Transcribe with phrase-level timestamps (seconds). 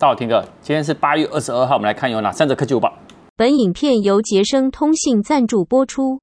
[0.00, 2.92] 大家好，听哥，今天是八月二十二号，我们来看有哪三则科技午报。
[3.34, 6.20] 本影片由杰生通信赞助播出。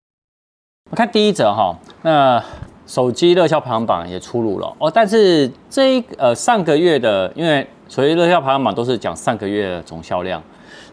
[0.90, 2.42] 我看第一则哈，那
[2.88, 10.42] 手机热销排行榜也出炉了哦，但是这一呃上个月的，因为所谓热销排行榜都是讲上个月的总销量，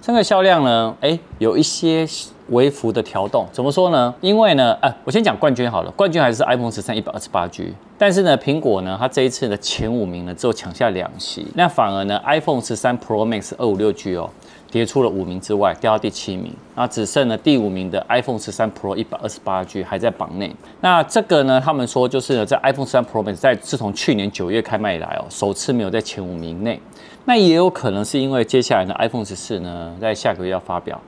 [0.01, 2.05] 上个销量呢，哎，有一些
[2.49, 4.15] 微幅的调动，怎么说呢？
[4.21, 7.73] 因为呢，哎，我先讲冠军好了，冠军还是 iPhone 十三一百二十八 G。
[7.97, 14.29] 但是呢，苹果呢，它这一次的前五名呢，只有抢下两席，那反而呢，iPhone 十三 Pro Max 二五六 G 哦，
[14.73, 20.53] 跌出了五名之外，掉到第七名，那只剩了第五名的 iPhone 十三 Pro 一百二十八 G 还在榜内。
[20.81, 26.81] 那这个呢，他们说就是呢，在 iPhone 十三 Pro Max 在自从去年九月开卖以来哦，首次没有在前五名内。
[27.25, 31.01] 那也有可能是因为接下来呢，iPhone 十四呢，在下个月要发表，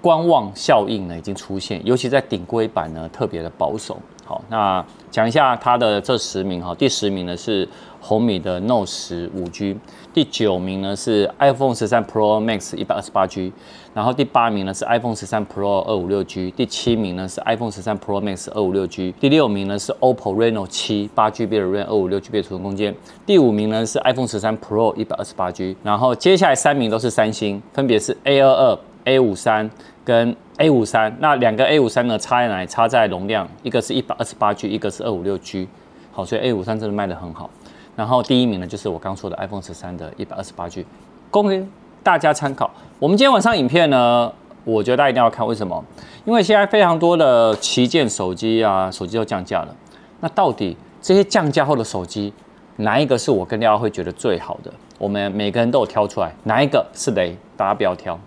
[0.00, 3.98] 观望效应呢已经出现，尤其在顶规版呢，特别的保守。
[4.24, 7.68] 好，那讲一下它的这十名哈，第十名呢是
[8.00, 9.76] 红米的 Note 十五 G，
[10.12, 13.52] 第九名呢是 iPhone 十三 Pro Max 一百二十八 G，
[13.94, 21.60] 然后第八名呢是 iPhone 十三 Pro 二五六 G，第七名呢是 iPhone 十三 Pro Max 二五六 G，第六名呢是 OPPO Reno 七八 GB
[21.60, 22.92] 的 RAM 二五六 GB 储存空间，
[23.24, 29.68] 第五名呢是 iPhone 十三 Pro 一百二十八 G，然后接下来三名都是三星，分别是 A 二二、A 五三
[30.04, 32.66] 跟 A 五三，那两个 A 五三呢，差在哪里？
[32.66, 35.66] 差在容量，一个是一百二十八 G，一个是二五六 G。
[36.12, 37.48] 好，所以 A 五三真的卖得很好。
[37.94, 40.84] 然后第一名呢，就是我刚说的 iPhone 十三的一百二十八 G，
[41.30, 41.68] 供
[42.02, 42.70] 大家参考。
[42.98, 44.32] 我们今天晚上影片呢，
[44.64, 45.84] 我觉得大家一定要看，为什么？
[46.24, 49.74] 因为现在非常多的旗舰手机啊，手机都降价了。
[50.20, 52.32] 那到底这些降价后的手机，
[52.76, 54.72] 哪一个是我跟大家会觉得最好的？
[54.98, 57.36] 我们每个人都有挑出来，哪一个是雷？
[57.56, 58.18] 大家不要挑。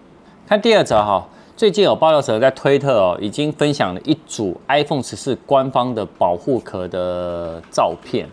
[0.49, 1.23] 看第二则哈。
[1.55, 8.27] 最近有爆料者在推特哦，已经分享了一组 iPhone 十四官方的保护壳的照片。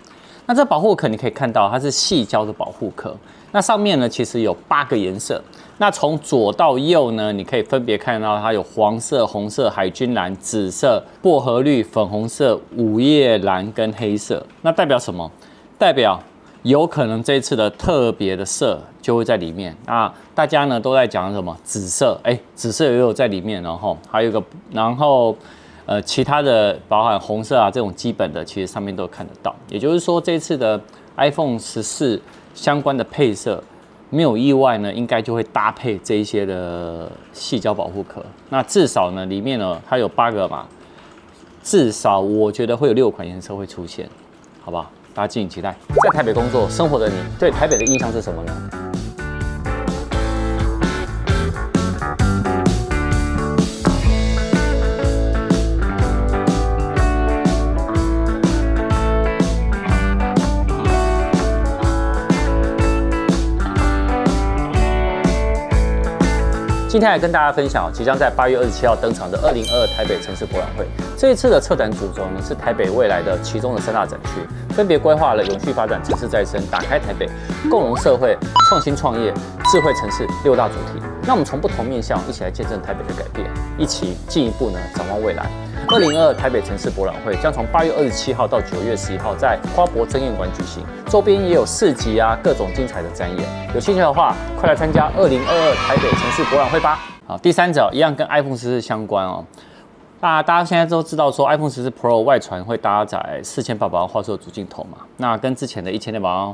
[0.47, 3.15] 那这保护壳你可以看到，它是细胶的保护壳。
[3.53, 5.39] 那上面呢，其实有八个颜色。
[5.77, 14.43] 那从左到右呢，你可以分别看到它有黄色、红色、海军蓝、紫色、薄荷绿、粉红色、午夜蓝跟黑色。
[14.63, 15.31] 那代表什么？
[15.77, 16.19] 代表
[16.67, 20.13] 有可能这次的特别的色就会在里面啊！
[20.35, 22.19] 大家呢都在讲什么紫色？
[22.25, 25.37] 哎，紫色也有在里面，然后还有一个，然后
[25.85, 29.55] 呃其他的包含红色啊这种基本的，其实上面都看得到。
[29.69, 30.81] 也就是说，这次的
[31.17, 32.21] iPhone 十四
[32.53, 33.63] 相关的配色
[34.11, 38.21] 没有意外呢，应该就会搭配这一些的细胶保护壳。
[38.51, 40.67] 那至少呢里面呢它有八个嘛，
[41.63, 44.09] 至少我觉得会有六款颜色会出现，
[44.65, 44.91] 好不好？
[45.17, 45.75] 大家敬请期待。
[46.03, 48.71] 在台北工作生活的你，对台北的印象是什么呢？
[66.97, 70.87] 今天来跟大家分享，即将在八月二十七号登场的二零二二台北城市博览会。
[71.15, 74.41] 这一次的策展主轴呢，是台北未来的其中的三大展区，
[74.73, 77.29] 分别规划了永续发展、城市再生、打开台北、
[77.69, 78.35] 共融社会、
[78.71, 79.31] 创新创业、
[79.71, 81.03] 智慧城市六大主题。
[81.27, 83.47] 那我们从不同面向一起来见证台北的改变，
[83.77, 85.51] 一起进一步呢展望未来。
[85.89, 93.49] 二零二二台北城市博览会将从八月二十七号到九月十一号在花博争艳馆举行，周边也有市集啊，各种精彩的展演。
[93.73, 96.99] 有兴趣的话，快来参加二零二二台北城市博览会吧！
[97.27, 99.45] 好，第三者一样跟 iPhone 十四相关哦。
[100.21, 106.53] 那大家现在都知道说，iPhone 十四 Pro 外传会搭载四千八百万画素的主镜头嘛，那跟之前的一千六百万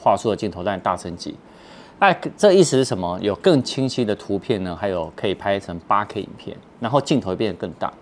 [0.00, 1.36] 画素的镜头在大升级。
[2.00, 3.18] 那这意思是什么？
[3.20, 7.92] 有更清晰的图片呢，还有可以拍成八 K 影片，然后镜头会变得更大。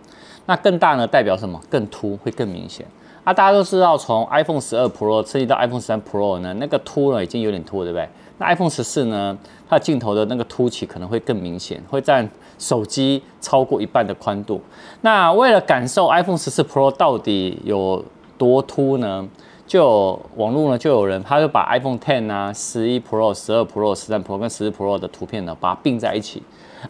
[0.45, 1.61] 那更大呢，代表什么？
[1.71, 2.87] 更凸，会更明显。
[3.25, 8.09] 啊，大家都知道，从 iPhone 十二 Pro 升级到 iPhone 十三 Pro 呢，那个凸呢已经有点凸，对不对？
[8.39, 9.37] 那 iPhone 十四呢，
[9.69, 14.61] 它的镜头的那个凸起可能会更明显，会占手机超过一半的宽度。
[15.01, 18.05] 那为了感受 iPhone 十四 Pro 到底有
[18.39, 19.27] 多凸呢，
[19.67, 26.43] 就有网络呢就有人，他就把 iPhone Ten 啊、十一 Pro、十二 Pro、十三 Pro 跟十四 Pro 的图片呢，把它并在一起。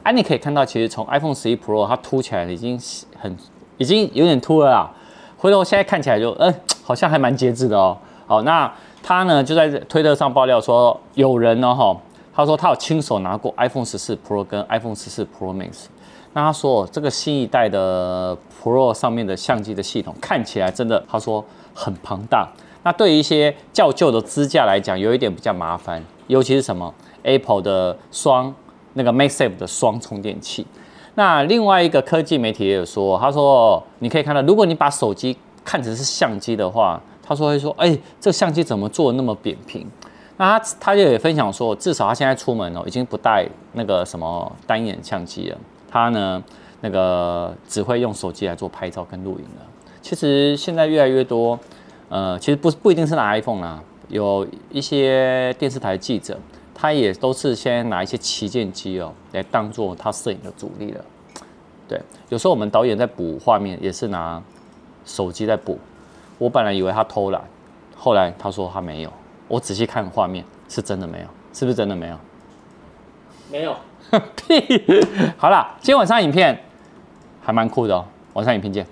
[0.02, 2.78] 哎、你可以看到，其实从 iPhone 十一 Pro 它凸起来已经
[3.18, 3.34] 很，
[3.78, 4.90] 已经有点凸了啦。
[5.38, 7.96] 回头现在看起来就，嗯、好像还蛮节制的哦。
[8.26, 8.70] 好，那
[9.02, 11.96] 他呢就在推特上爆料说，有人呢哈，
[12.34, 15.86] 他说他有亲手拿过 iPhone 十四 Pro 跟 iPhone 十四 Pro Max。
[16.34, 21.42] 那他说这个新一代的 Pro 上面的相机的系统看起来真的，他说
[21.72, 22.46] 很庞大。
[22.86, 26.94] 那对于一些较旧的支架来讲，有一点比较麻烦，尤其是什么
[27.24, 28.54] Apple 的双。
[28.98, 30.66] 那个 MagSafe 的双充电器，
[31.16, 39.86] 那另外一个科技媒体也有说，他说你可以看到，如果你把手机看成是相机的话，他说会说，哎，这相机怎么做那么扁平？
[40.38, 45.58] 那他他就也分享说，至少他现在出门哦，已经不带那个什么单眼相机了。
[45.90, 46.42] 他呢，
[46.80, 49.66] 那个只会用手机来做拍照跟录影了。
[50.00, 51.58] 其实现在越来越多，
[52.08, 56.38] 呃，其实不不一定是拿 iPhone 啊，有一些电视台记者，
[56.74, 61.04] 他也都是先拿一些旗舰机哦，来当做他摄影的主力了。
[61.88, 64.42] 对，有时候我们导演在补画面，也是拿
[65.04, 65.78] 手机在补。
[66.38, 67.42] 我本来以为他偷懒，
[67.96, 69.12] 后来他说他没有。
[69.48, 72.18] 我仔细看画面，是真的没有，是不是真的没有？
[73.50, 73.76] 没有。
[74.36, 74.60] 屁！
[75.36, 76.56] 好啦，今天晚上影片
[77.40, 78.04] 还蛮酷的哦，
[78.34, 78.86] 晚上影片见。